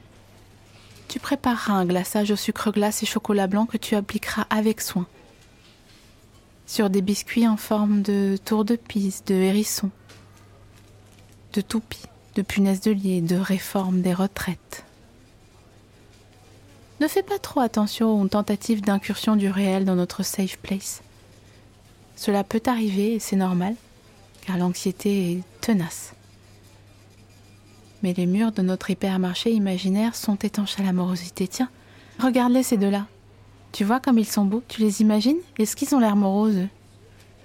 tu 1.11 1.19
prépareras 1.19 1.73
un 1.73 1.87
glaçage 1.87 2.31
au 2.31 2.37
sucre 2.37 2.71
glace 2.71 3.02
et 3.02 3.07
chocolat 3.07 3.49
blanc 3.49 3.67
que 3.67 3.76
tu 3.76 3.97
appliqueras 3.97 4.47
avec 4.49 4.81
soin 4.81 5.09
sur 6.67 6.88
des 6.88 7.02
biscuits 7.02 7.49
en 7.49 7.57
forme 7.57 8.02
de 8.02 8.38
tour 8.45 8.64
de 8.64 8.76
pise, 8.76 9.25
de 9.26 9.35
hérisson, 9.35 9.90
de 11.52 11.62
toupie, 11.62 12.05
de 12.37 12.43
punaise 12.43 12.81
de 12.81 12.93
lit, 12.93 13.23
de 13.23 13.35
réforme 13.35 14.02
des 14.02 14.14
retraites. 14.14 14.85
Ne 17.00 17.09
fais 17.09 17.25
pas 17.25 17.40
trop 17.40 17.59
attention 17.59 18.23
aux 18.23 18.29
tentatives 18.29 18.83
d'incursion 18.83 19.35
du 19.35 19.49
réel 19.49 19.85
dans 19.85 19.97
notre 19.97 20.23
safe 20.23 20.59
place. 20.59 21.02
Cela 22.14 22.45
peut 22.45 22.62
arriver 22.67 23.14
et 23.14 23.19
c'est 23.19 23.35
normal, 23.35 23.75
car 24.47 24.59
l'anxiété 24.59 25.33
est 25.33 25.43
tenace 25.61 26.12
mais 28.02 28.14
les 28.14 28.26
murs 28.26 28.52
de 28.52 28.62
notre 28.62 28.90
hypermarché 28.90 29.50
imaginaire 29.52 30.14
sont 30.14 30.37
étanches 30.37 30.78
à 30.78 30.83
l'amorosité. 30.83 31.49
Tiens, 31.49 31.71
regarde-les 32.19 32.62
ces 32.62 32.76
deux-là. 32.76 33.07
Tu 33.73 33.85
vois 33.85 34.00
comme 34.00 34.19
ils 34.19 34.26
sont 34.26 34.45
beaux 34.45 34.62
Tu 34.69 34.80
les 34.80 35.00
imagines? 35.00 35.37
Est-ce 35.59 35.76
qu'ils 35.76 35.95
ont 35.95 36.00
l'air 36.00 36.16
moroses 36.16 36.66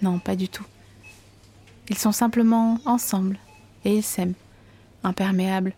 Non, 0.02 0.20
pas 0.20 0.36
du 0.36 0.50
tout. 0.50 0.66
Ils 1.90 1.98
sont 1.98 2.12
simplement 2.12 2.80
ensemble 2.86 3.38
et 3.84 3.98
ils 3.98 4.04
s'aiment, 4.04 4.34
imperméables 5.04 5.74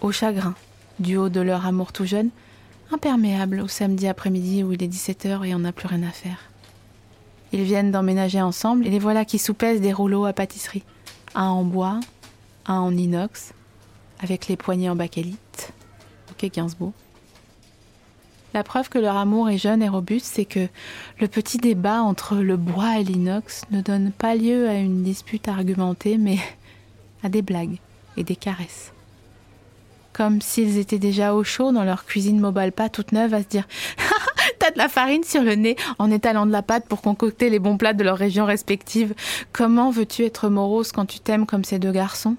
au 0.00 0.10
chagrin 0.10 0.54
du 0.98 1.16
haut 1.16 1.28
de 1.28 1.40
leur 1.40 1.64
amour 1.64 1.92
tout 1.92 2.04
jeune, 2.04 2.30
imperméables 2.90 3.60
au 3.60 3.68
samedi 3.68 4.08
après-midi 4.08 4.64
où 4.64 4.72
il 4.72 4.82
est 4.82 4.88
17h 4.88 5.46
et 5.46 5.54
on 5.54 5.60
n'a 5.60 5.72
plus 5.72 5.86
rien 5.86 6.02
à 6.02 6.10
faire. 6.10 6.38
Ils 7.52 7.62
viennent 7.62 7.92
d'emménager 7.92 8.40
ensemble 8.40 8.86
et 8.86 8.90
les 8.90 8.98
voilà 8.98 9.24
qui 9.24 9.38
soupèsent 9.38 9.80
des 9.80 9.92
rouleaux 9.92 10.24
à 10.24 10.32
pâtisserie, 10.32 10.82
un 11.34 11.48
en 11.48 11.64
bois, 11.64 12.00
un 12.66 12.78
en 12.78 12.96
inox, 12.96 13.52
avec 14.22 14.48
les 14.48 14.56
poignets 14.56 14.88
en 14.88 14.96
bakélite. 14.96 15.72
Ok, 16.30 16.50
Gainsbourg. 16.50 16.92
La 18.54 18.62
preuve 18.62 18.90
que 18.90 18.98
leur 18.98 19.16
amour 19.16 19.48
est 19.48 19.58
jeune 19.58 19.82
et 19.82 19.88
robuste, 19.88 20.26
c'est 20.26 20.44
que 20.44 20.68
le 21.18 21.26
petit 21.26 21.56
débat 21.56 22.02
entre 22.02 22.36
le 22.36 22.56
bois 22.56 22.98
et 22.98 23.04
l'inox 23.04 23.62
ne 23.70 23.80
donne 23.80 24.12
pas 24.12 24.34
lieu 24.34 24.68
à 24.68 24.74
une 24.74 25.02
dispute 25.02 25.48
argumentée, 25.48 26.18
mais 26.18 26.38
à 27.22 27.30
des 27.30 27.40
blagues 27.40 27.78
et 28.18 28.24
des 28.24 28.36
caresses. 28.36 28.92
Comme 30.12 30.42
s'ils 30.42 30.76
étaient 30.76 30.98
déjà 30.98 31.34
au 31.34 31.42
chaud 31.42 31.72
dans 31.72 31.84
leur 31.84 32.04
cuisine 32.04 32.38
mobile 32.38 32.72
pas 32.72 32.90
toute 32.90 33.12
neuve 33.12 33.32
à 33.32 33.42
se 33.42 33.48
dire 33.48 33.66
T'as 34.58 34.70
de 34.70 34.78
la 34.78 34.88
farine 34.88 35.24
sur 35.24 35.42
le 35.42 35.54
nez 35.54 35.76
en 35.98 36.10
étalant 36.10 36.44
de 36.44 36.52
la 36.52 36.62
pâte 36.62 36.86
pour 36.86 37.00
concocter 37.00 37.48
les 37.48 37.58
bons 37.58 37.78
plats 37.78 37.94
de 37.94 38.04
leurs 38.04 38.18
régions 38.18 38.44
respectives. 38.44 39.14
Comment 39.52 39.90
veux-tu 39.90 40.24
être 40.24 40.50
morose 40.50 40.92
quand 40.92 41.06
tu 41.06 41.20
t'aimes 41.20 41.46
comme 41.46 41.64
ces 41.64 41.78
deux 41.78 41.90
garçons? 41.90 42.36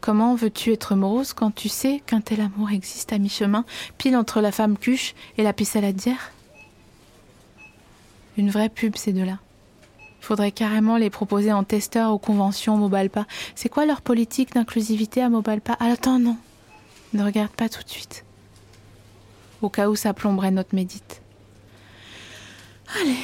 Comment 0.00 0.34
veux-tu 0.34 0.72
être 0.72 0.94
morose 0.94 1.32
quand 1.32 1.54
tu 1.54 1.68
sais 1.68 2.02
qu'un 2.06 2.20
tel 2.20 2.40
amour 2.40 2.70
existe 2.70 3.12
à 3.12 3.18
mi-chemin, 3.18 3.64
pile 3.98 4.16
entre 4.16 4.40
la 4.40 4.52
femme 4.52 4.78
cuche 4.78 5.14
et 5.38 5.42
la 5.42 5.52
saladière 5.64 6.32
Une 8.36 8.50
vraie 8.50 8.68
pub, 8.68 8.96
ces 8.96 9.12
deux-là. 9.12 9.38
Faudrait 10.20 10.52
carrément 10.52 10.96
les 10.96 11.10
proposer 11.10 11.52
en 11.52 11.64
testeur 11.64 12.12
aux 12.12 12.18
conventions 12.18 12.76
Mobalpa. 12.76 13.26
C'est 13.54 13.68
quoi 13.68 13.86
leur 13.86 14.02
politique 14.02 14.54
d'inclusivité 14.54 15.22
à 15.22 15.28
Mobalpa? 15.28 15.76
Attends, 15.80 16.18
non. 16.18 16.36
Ne 17.12 17.24
regarde 17.24 17.50
pas 17.50 17.68
tout 17.68 17.82
de 17.82 17.88
suite. 17.88 18.24
Au 19.62 19.68
cas 19.68 19.88
où 19.88 19.96
ça 19.96 20.14
plomberait 20.14 20.50
notre 20.50 20.74
médite. 20.74 21.22
Allez, 23.00 23.16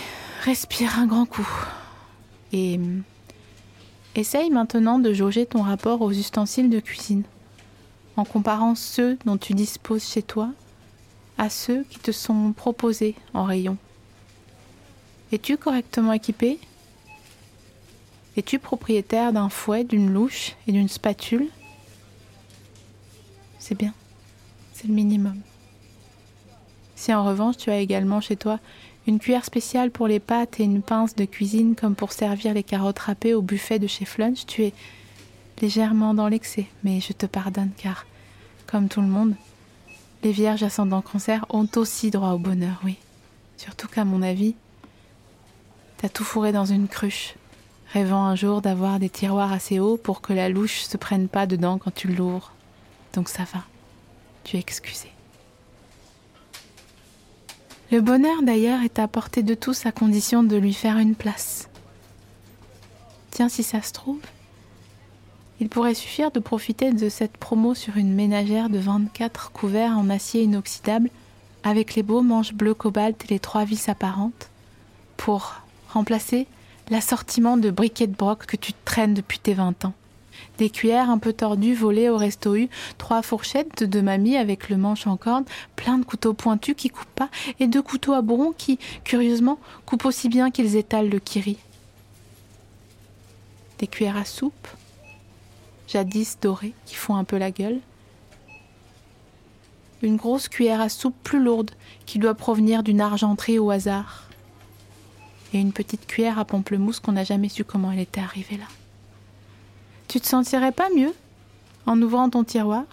respire 0.43 0.99
un 0.99 1.07
grand 1.07 1.26
coup. 1.26 1.49
Et 2.53 2.81
Essaye 4.18 4.49
maintenant 4.49 4.99
de 4.99 5.12
jauger 5.12 5.44
ton 5.44 5.61
rapport 5.61 6.00
aux 6.00 6.11
ustensiles 6.11 6.70
de 6.70 6.80
cuisine, 6.80 7.25
en 8.16 8.25
comparant 8.25 8.75
ceux 8.75 9.18
dont 9.26 9.37
tu 9.37 9.52
disposes 9.52 10.08
chez 10.08 10.23
toi 10.23 10.49
à 11.37 11.50
ceux 11.50 11.85
qui 11.90 11.99
te 11.99 12.12
sont 12.12 12.54
proposés 12.54 13.14
en 13.35 13.44
rayon. 13.44 13.76
Es-tu 15.32 15.58
correctement 15.58 16.14
équipé? 16.14 16.58
Es-tu 18.38 18.58
propriétaire 18.58 19.35
d'un 19.35 19.50
fouet, 19.50 19.85
d'une 19.85 20.11
louche 20.11 20.56
et 20.66 20.73
d'une 20.73 20.88
spatule? 20.88 21.49
C'est 23.58 23.75
bien, 23.75 23.92
c'est 24.73 24.88
le 24.88 24.94
minimum. 24.94 25.38
Si 26.94 27.12
en 27.12 27.23
revanche 27.23 27.58
tu 27.58 27.68
as 27.68 27.80
également 27.80 28.23
chez 28.23 28.37
toi 28.37 28.61
une 29.06 29.18
cuillère 29.18 29.44
spéciale 29.44 29.90
pour 29.90 30.08
les 30.08 30.20
pâtes 30.20 30.58
et 30.58 30.64
une 30.64 30.82
pince 30.82 31.14
de 31.14 31.25
cuisine 31.25 31.76
comme 31.76 31.94
pour 31.94 32.12
servir 32.12 32.54
les 32.54 32.62
carottes 32.62 32.98
râpées 32.98 33.34
au 33.34 33.42
buffet 33.42 33.78
de 33.78 33.86
chez 33.86 34.04
Flunch, 34.04 34.46
tu 34.46 34.64
es 34.64 34.72
légèrement 35.60 36.12
dans 36.12 36.28
l'excès, 36.28 36.66
mais 36.82 37.00
je 37.00 37.12
te 37.12 37.26
pardonne 37.26 37.70
car, 37.76 38.06
comme 38.66 38.88
tout 38.88 39.00
le 39.00 39.06
monde, 39.06 39.34
les 40.22 40.32
vierges 40.32 40.64
ascendant 40.64 41.02
cancer 41.02 41.46
ont 41.50 41.68
aussi 41.76 42.10
droit 42.10 42.30
au 42.30 42.38
bonheur, 42.38 42.80
oui. 42.84 42.96
Surtout 43.56 43.86
qu'à 43.88 44.04
mon 44.04 44.22
avis, 44.22 44.54
t'as 45.98 46.08
tout 46.08 46.25
fourré 46.25 46.52
dans 46.52 46.66
une 46.66 46.88
cruche, 46.88 47.34
rêvant 47.92 48.25
un 48.25 48.34
jour 48.34 48.60
d'avoir 48.60 48.98
des 48.98 49.08
tiroirs 49.08 49.52
assez 49.52 49.78
hauts 49.78 49.96
pour 49.96 50.20
que 50.20 50.32
la 50.32 50.48
louche 50.48 50.80
se 50.80 50.96
prenne 50.96 51.28
pas 51.28 51.46
dedans 51.46 51.78
quand 51.78 51.94
tu 51.94 52.08
l'ouvres. 52.08 52.52
Donc 53.14 53.28
ça 53.28 53.44
va, 53.44 53.62
tu 54.44 54.56
es 54.56 54.60
excusé. 54.60 55.08
Le 57.93 58.00
bonheur 58.00 58.43
d'ailleurs 58.43 58.83
est 58.83 58.99
à 58.99 59.07
portée 59.07 59.45
de 59.45 59.55
tous 59.55 59.87
à 59.87 59.93
condition 59.93 60.43
de 60.43 60.57
lui 60.57 60.75
faire 60.75 60.99
une 60.99 61.14
place. 61.14 61.69
Tiens, 63.31 63.49
si 63.49 63.62
ça 63.62 63.81
se 63.81 63.93
trouve, 63.93 64.21
il 65.61 65.69
pourrait 65.69 65.95
suffire 65.95 66.33
de 66.33 66.40
profiter 66.40 66.93
de 66.93 67.09
cette 67.09 67.37
promo 67.37 67.75
sur 67.75 67.97
une 67.97 68.12
ménagère 68.12 68.71
de 68.71 68.78
24 68.78 69.52
couverts 69.52 69.97
en 69.97 70.11
acier 70.11 70.43
inoxydable 70.43 71.11
avec 71.62 71.95
les 71.95 72.02
beaux 72.02 72.23
manches 72.23 72.55
bleu 72.55 72.75
cobalt 72.75 73.25
et 73.25 73.35
les 73.35 73.40
trois 73.40 73.64
vis 73.64 73.88
apparentes, 73.88 74.50
pour 75.16 75.55
remplacer 75.88 76.49
l'assortiment 76.90 77.57
de 77.57 77.71
briquets 77.71 78.09
de 78.09 78.16
broc 78.16 78.47
que 78.47 78.57
tu 78.57 78.73
traînes 78.85 79.14
depuis 79.14 79.38
tes 79.38 79.55
20 79.55 79.85
ans. 79.85 79.95
Des 80.58 80.70
cuillères 80.70 81.10
un 81.10 81.18
peu 81.18 81.32
tordues 81.32 81.75
volées 81.75 82.08
au 82.08 82.16
resto 82.16 82.54
U, 82.56 82.68
trois 82.96 83.22
fourchettes 83.22 83.82
de 83.82 84.00
mamie 84.00 84.36
avec 84.36 84.70
le 84.70 84.76
manche 84.76 85.06
en 85.06 85.16
corde, 85.16 85.44
plein 85.76 85.98
de 85.98 86.04
couteaux 86.04 86.32
pointus 86.32 86.75
qui 86.76 86.88
coupent 86.88 87.06
pas, 87.14 87.28
et 87.60 87.66
deux 87.66 87.82
couteaux 87.82 88.14
à 88.14 88.22
bourron 88.22 88.52
qui, 88.56 88.78
curieusement, 89.04 89.58
coupent 89.84 90.06
aussi 90.06 90.28
bien 90.28 90.50
qu'ils 90.50 90.76
étalent 90.76 91.10
le 91.10 91.18
kiri. 91.18 91.58
Des 93.78 93.86
cuillères 93.86 94.16
à 94.16 94.25
soupe, 94.25 94.68
jadis 95.88 96.38
dorées, 96.40 96.72
qui 96.86 96.94
font 96.94 97.16
un 97.16 97.25
peu 97.25 97.36
la 97.36 97.50
gueule. 97.50 97.80
Une 100.00 100.16
grosse 100.16 100.48
cuillère 100.48 100.80
à 100.80 100.88
soupe 100.88 101.16
plus 101.22 101.42
lourde, 101.42 101.72
qui 102.06 102.18
doit 102.18 102.34
provenir 102.34 102.82
d'une 102.82 103.02
argenterie 103.02 103.58
au 103.58 103.70
hasard. 103.70 104.22
Et 105.52 105.58
une 105.58 105.72
petite 105.72 106.06
cuillère 106.06 106.38
à 106.38 106.46
pamplemousse 106.46 107.00
qu'on 107.00 107.12
n'a 107.12 107.25
jamais 107.25 107.50
su 107.50 107.64
comment 107.64 107.92
elle 107.92 108.00
était 108.00 108.20
arrivée 108.20 108.56
là. 108.56 108.66
Tu 110.16 110.23
te 110.23 110.28
sentirais 110.28 110.73
pas 110.73 110.88
mieux 110.96 111.12
en 111.85 112.00
ouvrant 112.00 112.30
ton 112.30 112.42
tiroir 112.42 112.85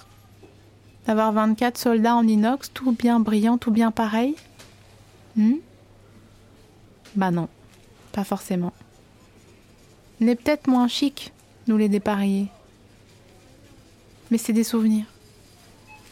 D'avoir 1.07 1.31
24 1.31 1.77
soldats 1.77 2.17
en 2.17 2.27
inox, 2.27 2.69
tout 2.73 2.91
bien 2.91 3.21
brillant, 3.21 3.57
tout 3.57 3.71
bien 3.71 3.91
pareil? 3.91 4.35
Hmm? 5.37 5.53
Bah 7.15 7.31
non, 7.31 7.47
pas 8.11 8.25
forcément. 8.25 8.73
N'est 10.19 10.35
peut-être 10.35 10.67
moins 10.67 10.89
chic, 10.89 11.31
nous 11.67 11.77
les 11.77 11.87
dépareillés. 11.87 12.49
Mais 14.29 14.37
c'est 14.37 14.51
des 14.51 14.65
souvenirs. 14.65 15.05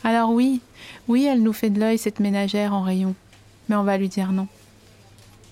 Alors 0.05 0.29
oui, 0.29 0.61
oui, 1.09 1.25
elle 1.25 1.43
nous 1.43 1.51
fait 1.51 1.69
de 1.69 1.81
l'œil, 1.81 1.97
cette 1.97 2.21
ménagère 2.21 2.73
en 2.73 2.83
rayon. 2.83 3.15
Mais 3.67 3.75
on 3.75 3.83
va 3.83 3.97
lui 3.97 4.07
dire 4.07 4.31
non. 4.31 4.47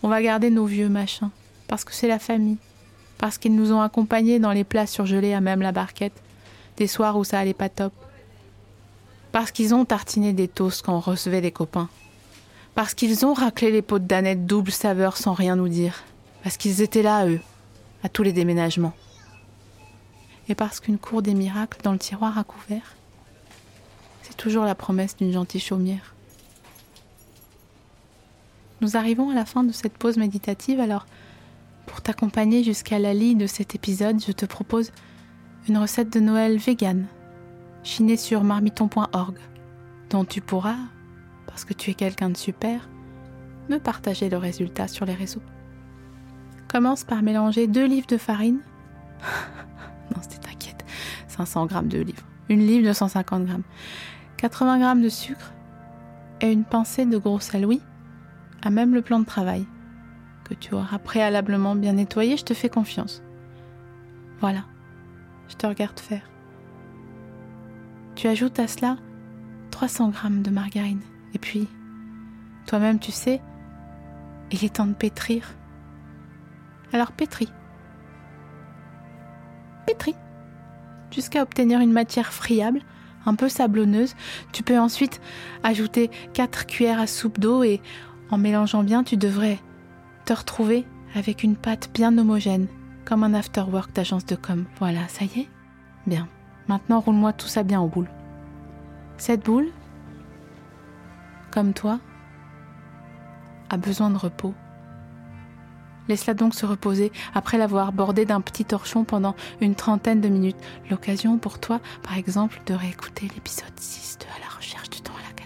On 0.03 0.07
va 0.07 0.21
garder 0.21 0.51
nos 0.51 0.67
vieux 0.67 0.87
machins, 0.87 1.31
parce 1.67 1.83
que 1.83 1.93
c'est 1.93 2.07
la 2.07 2.17
famille 2.17 2.59
parce 3.19 3.37
qu'ils 3.37 3.53
nous 3.53 3.71
ont 3.71 3.81
accompagnés 3.81 4.39
dans 4.39 4.53
les 4.53 4.63
plats 4.63 4.87
surgelés 4.87 5.33
à 5.33 5.41
même 5.41 5.61
la 5.61 5.73
barquette, 5.73 6.23
des 6.77 6.87
soirs 6.87 7.17
où 7.17 7.23
ça 7.23 7.37
allait 7.37 7.53
pas 7.53 7.69
top. 7.69 7.93
Parce 9.33 9.51
qu'ils 9.51 9.75
ont 9.75 9.85
tartiné 9.85 10.33
des 10.33 10.47
toasts 10.47 10.83
quand 10.83 10.95
on 10.95 11.01
recevait 11.01 11.41
des 11.41 11.51
copains. 11.51 11.89
Parce 12.73 12.93
qu'ils 12.93 13.25
ont 13.25 13.33
raclé 13.33 13.71
les 13.71 13.81
pots 13.81 13.99
de 13.99 14.05
danette 14.05 14.45
double 14.45 14.71
saveur 14.71 15.17
sans 15.17 15.33
rien 15.33 15.57
nous 15.57 15.67
dire. 15.67 16.03
Parce 16.43 16.55
qu'ils 16.55 16.81
étaient 16.81 17.03
là, 17.03 17.27
eux, 17.27 17.41
à 18.03 18.09
tous 18.09 18.23
les 18.23 18.31
déménagements. 18.31 18.93
Et 20.47 20.55
parce 20.55 20.79
qu'une 20.79 20.97
cour 20.97 21.21
des 21.21 21.33
miracles 21.33 21.81
dans 21.83 21.91
le 21.91 21.99
tiroir 21.99 22.37
à 22.37 22.45
couvert, 22.45 22.95
c'est 24.23 24.37
toujours 24.37 24.63
la 24.63 24.75
promesse 24.75 25.17
d'une 25.17 25.33
gentille 25.33 25.59
chaumière. 25.59 26.15
Nous 28.79 28.95
arrivons 28.95 29.29
à 29.29 29.35
la 29.35 29.45
fin 29.45 29.65
de 29.65 29.73
cette 29.73 29.97
pause 29.97 30.15
méditative, 30.15 30.79
alors 30.79 31.05
pour 31.85 32.01
t'accompagner 32.01 32.63
jusqu'à 32.63 32.99
la 32.99 33.13
lie 33.13 33.35
de 33.35 33.47
cet 33.47 33.75
épisode, 33.75 34.21
je 34.25 34.31
te 34.31 34.45
propose 34.45 34.91
une 35.67 35.77
recette 35.77 36.11
de 36.11 36.19
Noël 36.19 36.57
vegan, 36.57 37.05
chinée 37.83 38.17
sur 38.17 38.43
marmiton.org, 38.43 39.37
dont 40.09 40.25
tu 40.25 40.41
pourras, 40.41 40.77
parce 41.47 41.65
que 41.65 41.73
tu 41.73 41.91
es 41.91 41.93
quelqu'un 41.93 42.29
de 42.29 42.37
super, 42.37 42.89
me 43.69 43.77
partager 43.79 44.29
le 44.29 44.37
résultat 44.37 44.87
sur 44.87 45.05
les 45.05 45.13
réseaux. 45.13 45.41
Commence 46.67 47.03
par 47.03 47.21
mélanger 47.21 47.67
deux 47.67 47.85
livres 47.85 48.07
de 48.07 48.17
farine. 48.17 48.59
non, 50.15 50.21
c'était 50.21 50.37
t'inquiète, 50.37 50.85
500 51.27 51.67
g 51.69 51.75
de 51.83 51.99
livres. 51.99 52.23
Une 52.49 52.65
livre 52.65 52.87
de 52.87 52.93
150 52.93 53.47
g. 53.47 53.53
80 54.37 54.95
g 54.95 55.01
de 55.01 55.09
sucre 55.09 55.53
et 56.41 56.51
une 56.51 56.63
pincée 56.63 57.05
de 57.05 57.17
gros 57.17 57.39
sel, 57.39 57.67
à 58.61 58.69
même 58.69 58.93
le 58.93 59.01
plan 59.01 59.19
de 59.19 59.25
travail 59.25 59.65
que 60.49 60.55
tu 60.55 60.73
auras 60.73 60.97
préalablement 60.97 61.75
bien 61.75 61.93
nettoyé, 61.93 62.37
je 62.37 62.43
te 62.43 62.53
fais 62.53 62.69
confiance. 62.69 63.21
Voilà, 64.39 64.65
je 65.47 65.55
te 65.55 65.67
regarde 65.67 65.99
faire. 65.99 66.29
Tu 68.15 68.27
ajoutes 68.27 68.59
à 68.59 68.67
cela 68.67 68.97
300 69.71 70.09
grammes 70.09 70.41
de 70.41 70.49
margarine. 70.49 71.01
Et 71.33 71.39
puis, 71.39 71.67
toi-même, 72.65 72.99
tu 72.99 73.11
sais, 73.11 73.41
il 74.51 74.65
est 74.65 74.75
temps 74.75 74.87
de 74.87 74.93
pétrir. 74.93 75.55
Alors 76.91 77.11
pétris. 77.11 77.51
Pétris. 79.85 80.15
Jusqu'à 81.11 81.43
obtenir 81.43 81.79
une 81.79 81.91
matière 81.91 82.33
friable, 82.33 82.81
un 83.25 83.35
peu 83.35 83.49
sablonneuse. 83.49 84.15
Tu 84.51 84.63
peux 84.63 84.79
ensuite 84.79 85.21
ajouter 85.63 86.09
4 86.33 86.65
cuillères 86.65 86.99
à 86.99 87.07
soupe 87.07 87.39
d'eau 87.39 87.63
et 87.63 87.81
en 88.31 88.37
mélangeant 88.37 88.83
bien, 88.83 89.03
tu 89.03 89.17
devrais 89.17 89.59
te 90.25 90.33
retrouver 90.33 90.85
avec 91.15 91.43
une 91.43 91.55
pâte 91.55 91.89
bien 91.93 92.17
homogène, 92.17 92.67
comme 93.05 93.23
un 93.23 93.33
afterwork 93.33 93.93
d'agence 93.93 94.25
de 94.25 94.35
com. 94.35 94.65
Voilà, 94.79 95.07
ça 95.07 95.25
y 95.25 95.41
est 95.41 95.49
Bien. 96.05 96.27
Maintenant, 96.67 96.99
roule-moi 96.99 97.33
tout 97.33 97.47
ça 97.47 97.63
bien 97.63 97.79
en 97.79 97.87
boule. 97.87 98.09
Cette 99.17 99.43
boule, 99.43 99.69
comme 101.51 101.73
toi, 101.73 101.99
a 103.69 103.77
besoin 103.77 104.09
de 104.09 104.17
repos. 104.17 104.53
Laisse-la 106.07 106.33
donc 106.33 106.55
se 106.55 106.65
reposer 106.65 107.11
après 107.35 107.57
l'avoir 107.57 107.91
bordée 107.91 108.25
d'un 108.25 108.41
petit 108.41 108.65
torchon 108.65 109.03
pendant 109.03 109.35
une 109.61 109.75
trentaine 109.75 110.21
de 110.21 110.29
minutes. 110.29 110.57
L'occasion 110.89 111.37
pour 111.37 111.59
toi, 111.59 111.79
par 112.01 112.17
exemple, 112.17 112.61
de 112.65 112.73
réécouter 112.73 113.27
l'épisode 113.35 113.77
6 113.77 114.19
de 114.19 114.25
À 114.25 114.39
la 114.39 114.55
recherche 114.55 114.89
du 114.89 115.01
temps 115.01 115.13
à 115.13 115.38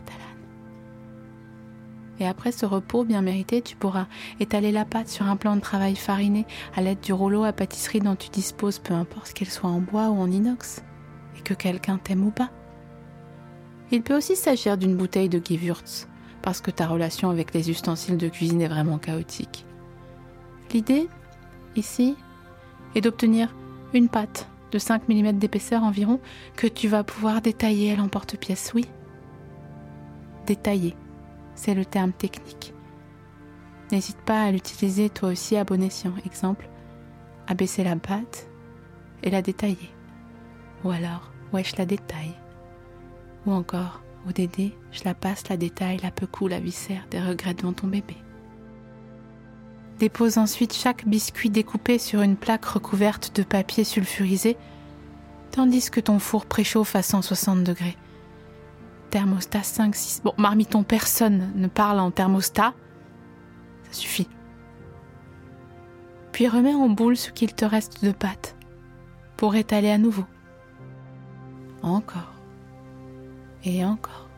et 2.20 2.28
après 2.28 2.52
ce 2.52 2.66
repos 2.66 3.04
bien 3.04 3.22
mérité, 3.22 3.62
tu 3.62 3.76
pourras 3.76 4.08
étaler 4.40 4.72
la 4.72 4.86
pâte 4.86 5.10
sur 5.10 5.26
un 5.26 5.36
plan 5.36 5.56
de 5.56 5.62
travail 5.62 5.96
fariné 5.96 6.46
à 6.76 6.82
l'aide 6.82 7.00
du 7.02 7.14
rouleau 7.14 7.44
à 7.44 7.54
pâtisserie 7.54 8.00
dont 8.00 8.16
tu 8.16 8.30
disposes, 8.30 8.80
peu 8.80 8.94
importe 8.94 9.34
qu'elle 9.34 9.50
soit 9.50 9.70
en 9.70 9.80
bois 9.80 10.10
ou 10.10 10.20
en 10.20 10.30
inox, 10.30 10.84
et 11.38 11.42
que 11.42 11.54
quelqu'un 11.54 11.98
t'aime 11.98 12.26
ou 12.26 12.32
pas. 12.32 12.52
Il 13.92 14.04
peut 14.04 14.16
aussi 14.16 14.36
s'agir 14.36 14.78
d'une 14.78 14.96
bouteille 14.96 15.30
de 15.30 15.42
Gewürz, 15.44 16.08
parce 16.42 16.62
que 16.62 16.72
ta 16.72 16.88
relation 16.88 17.30
avec 17.30 17.54
les 17.54 17.70
ustensiles 17.70 18.18
de 18.18 18.30
cuisine 18.30 18.62
est 18.62 18.68
vraiment 18.68 19.00
chaotique. 19.00 19.66
L'idée, 20.72 21.08
ici, 21.76 22.16
est 22.96 23.02
d'obtenir 23.02 23.54
une 23.94 24.10
pâte 24.10 24.48
de 24.72 24.80
5 24.80 25.08
mm 25.08 25.34
d'épaisseur 25.34 25.84
environ 25.84 26.20
que 26.56 26.68
tu 26.68 26.88
vas 26.88 27.04
pouvoir 27.04 27.42
détailler 27.42 27.92
à 27.92 27.96
l'emporte-pièce, 27.96 28.72
oui. 28.74 28.86
Détailler 30.48 30.96
c'est 31.56 31.74
le 31.74 31.86
terme 31.86 32.12
technique. 32.12 32.74
N'hésite 33.92 34.18
pas 34.18 34.44
à 34.44 34.52
l'utiliser 34.52 35.10
toi 35.10 35.30
aussi 35.30 35.56
à 35.56 35.64
bon 35.64 35.82
escient. 35.82 36.14
Exemple, 36.26 36.68
abaisser 37.48 37.84
la 37.84 37.96
pâte 37.96 38.48
et 39.22 39.30
la 39.30 39.42
détailler. 39.42 39.92
Ou 40.84 40.92
alors, 40.92 41.32
ouais, 41.52 41.64
je 41.64 41.76
la 41.78 41.86
détaille. 41.86 42.34
Ou 43.46 43.52
encore, 43.52 44.02
au 44.28 44.32
dédé, 44.32 44.74
je 44.92 45.04
la 45.06 45.14
passe, 45.14 45.50
la 45.50 45.58
détaille, 45.58 46.00
la 46.02 46.12
peu 46.12 46.28
cool, 46.28 46.52
la 46.52 46.60
viscère 46.60 47.06
des 47.12 47.20
regrets 47.20 47.54
devant 47.54 47.74
ton 47.74 47.88
bébé. 47.88 48.16
Dépose 50.00 50.38
ensuite 50.38 50.74
chaque 50.74 51.08
biscuit 51.08 51.50
découpé 51.50 52.00
sur 52.00 52.22
une 52.22 52.36
plaque 52.36 52.66
recouverte 52.66 53.36
de 53.36 53.44
papier 53.44 53.84
sulfurisé, 53.84 54.58
tandis 55.52 55.92
que 55.92 56.00
ton 56.00 56.20
four 56.20 56.46
préchauffe 56.46 56.96
à 56.96 57.04
160 57.04 57.64
degrés 57.64 57.98
thermostat 59.14 59.62
5, 59.62 59.96
6. 59.96 60.22
Bon, 60.24 60.34
marmiton, 60.40 60.82
personne 60.82 61.52
ne 61.54 61.68
parle 61.68 62.00
en 62.00 62.10
thermostat. 62.10 62.74
Ça 63.84 63.94
suffit. 63.94 64.28
Puis 66.32 66.48
remets 66.48 66.74
en 66.74 66.90
boule 66.90 67.16
ce 67.16 67.30
qu'il 67.30 67.54
te 67.54 67.64
reste 67.64 68.04
de 68.04 68.12
pâte 68.12 68.56
pour 69.38 69.56
étaler 69.56 69.92
à 69.92 70.00
nouveau. 70.00 70.26
Encore. 71.84 72.34
Et 73.64 73.86
encore. 73.86 74.30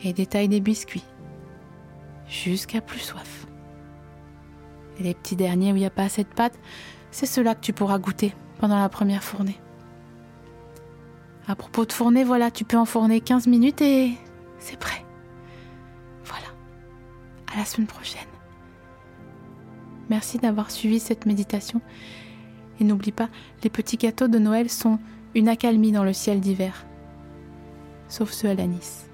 Et 0.00 0.14
détaille 0.14 0.48
des 0.48 0.60
biscuits. 0.60 1.04
Jusqu'à 2.26 2.80
plus 2.80 3.00
soif. 3.00 3.46
Et 4.98 5.02
les 5.02 5.12
petits 5.12 5.36
derniers 5.36 5.72
où 5.72 5.76
il 5.76 5.80
n'y 5.80 5.84
a 5.84 5.90
pas 5.90 6.04
assez 6.04 6.24
de 6.24 6.28
pâte, 6.28 6.58
c'est 7.10 7.26
cela 7.26 7.54
que 7.54 7.60
tu 7.60 7.74
pourras 7.74 7.98
goûter 7.98 8.34
pendant 8.58 8.78
la 8.78 8.88
première 8.88 9.22
fournée. 9.22 9.60
À 11.48 11.56
propos 11.56 11.84
de 11.84 11.92
fourner, 11.92 12.24
voilà, 12.24 12.50
tu 12.50 12.64
peux 12.64 12.76
enfourner 12.76 13.20
15 13.20 13.46
minutes 13.46 13.82
et 13.82 14.12
c'est 14.58 14.78
prêt. 14.78 15.04
Voilà. 16.24 16.46
À 17.52 17.58
la 17.58 17.64
semaine 17.64 17.88
prochaine. 17.88 18.20
Merci 20.08 20.38
d'avoir 20.38 20.70
suivi 20.70 21.00
cette 21.00 21.26
méditation. 21.26 21.80
Et 22.80 22.84
n'oublie 22.84 23.12
pas, 23.12 23.28
les 23.64 23.70
petits 23.70 23.96
gâteaux 23.96 24.28
de 24.28 24.38
Noël 24.38 24.70
sont 24.70 24.98
une 25.34 25.48
accalmie 25.48 25.92
dans 25.92 26.04
le 26.04 26.12
ciel 26.12 26.40
d'hiver. 26.40 26.86
Sauf 28.08 28.30
ceux 28.30 28.48
à 28.48 28.54
l'anis. 28.54 29.06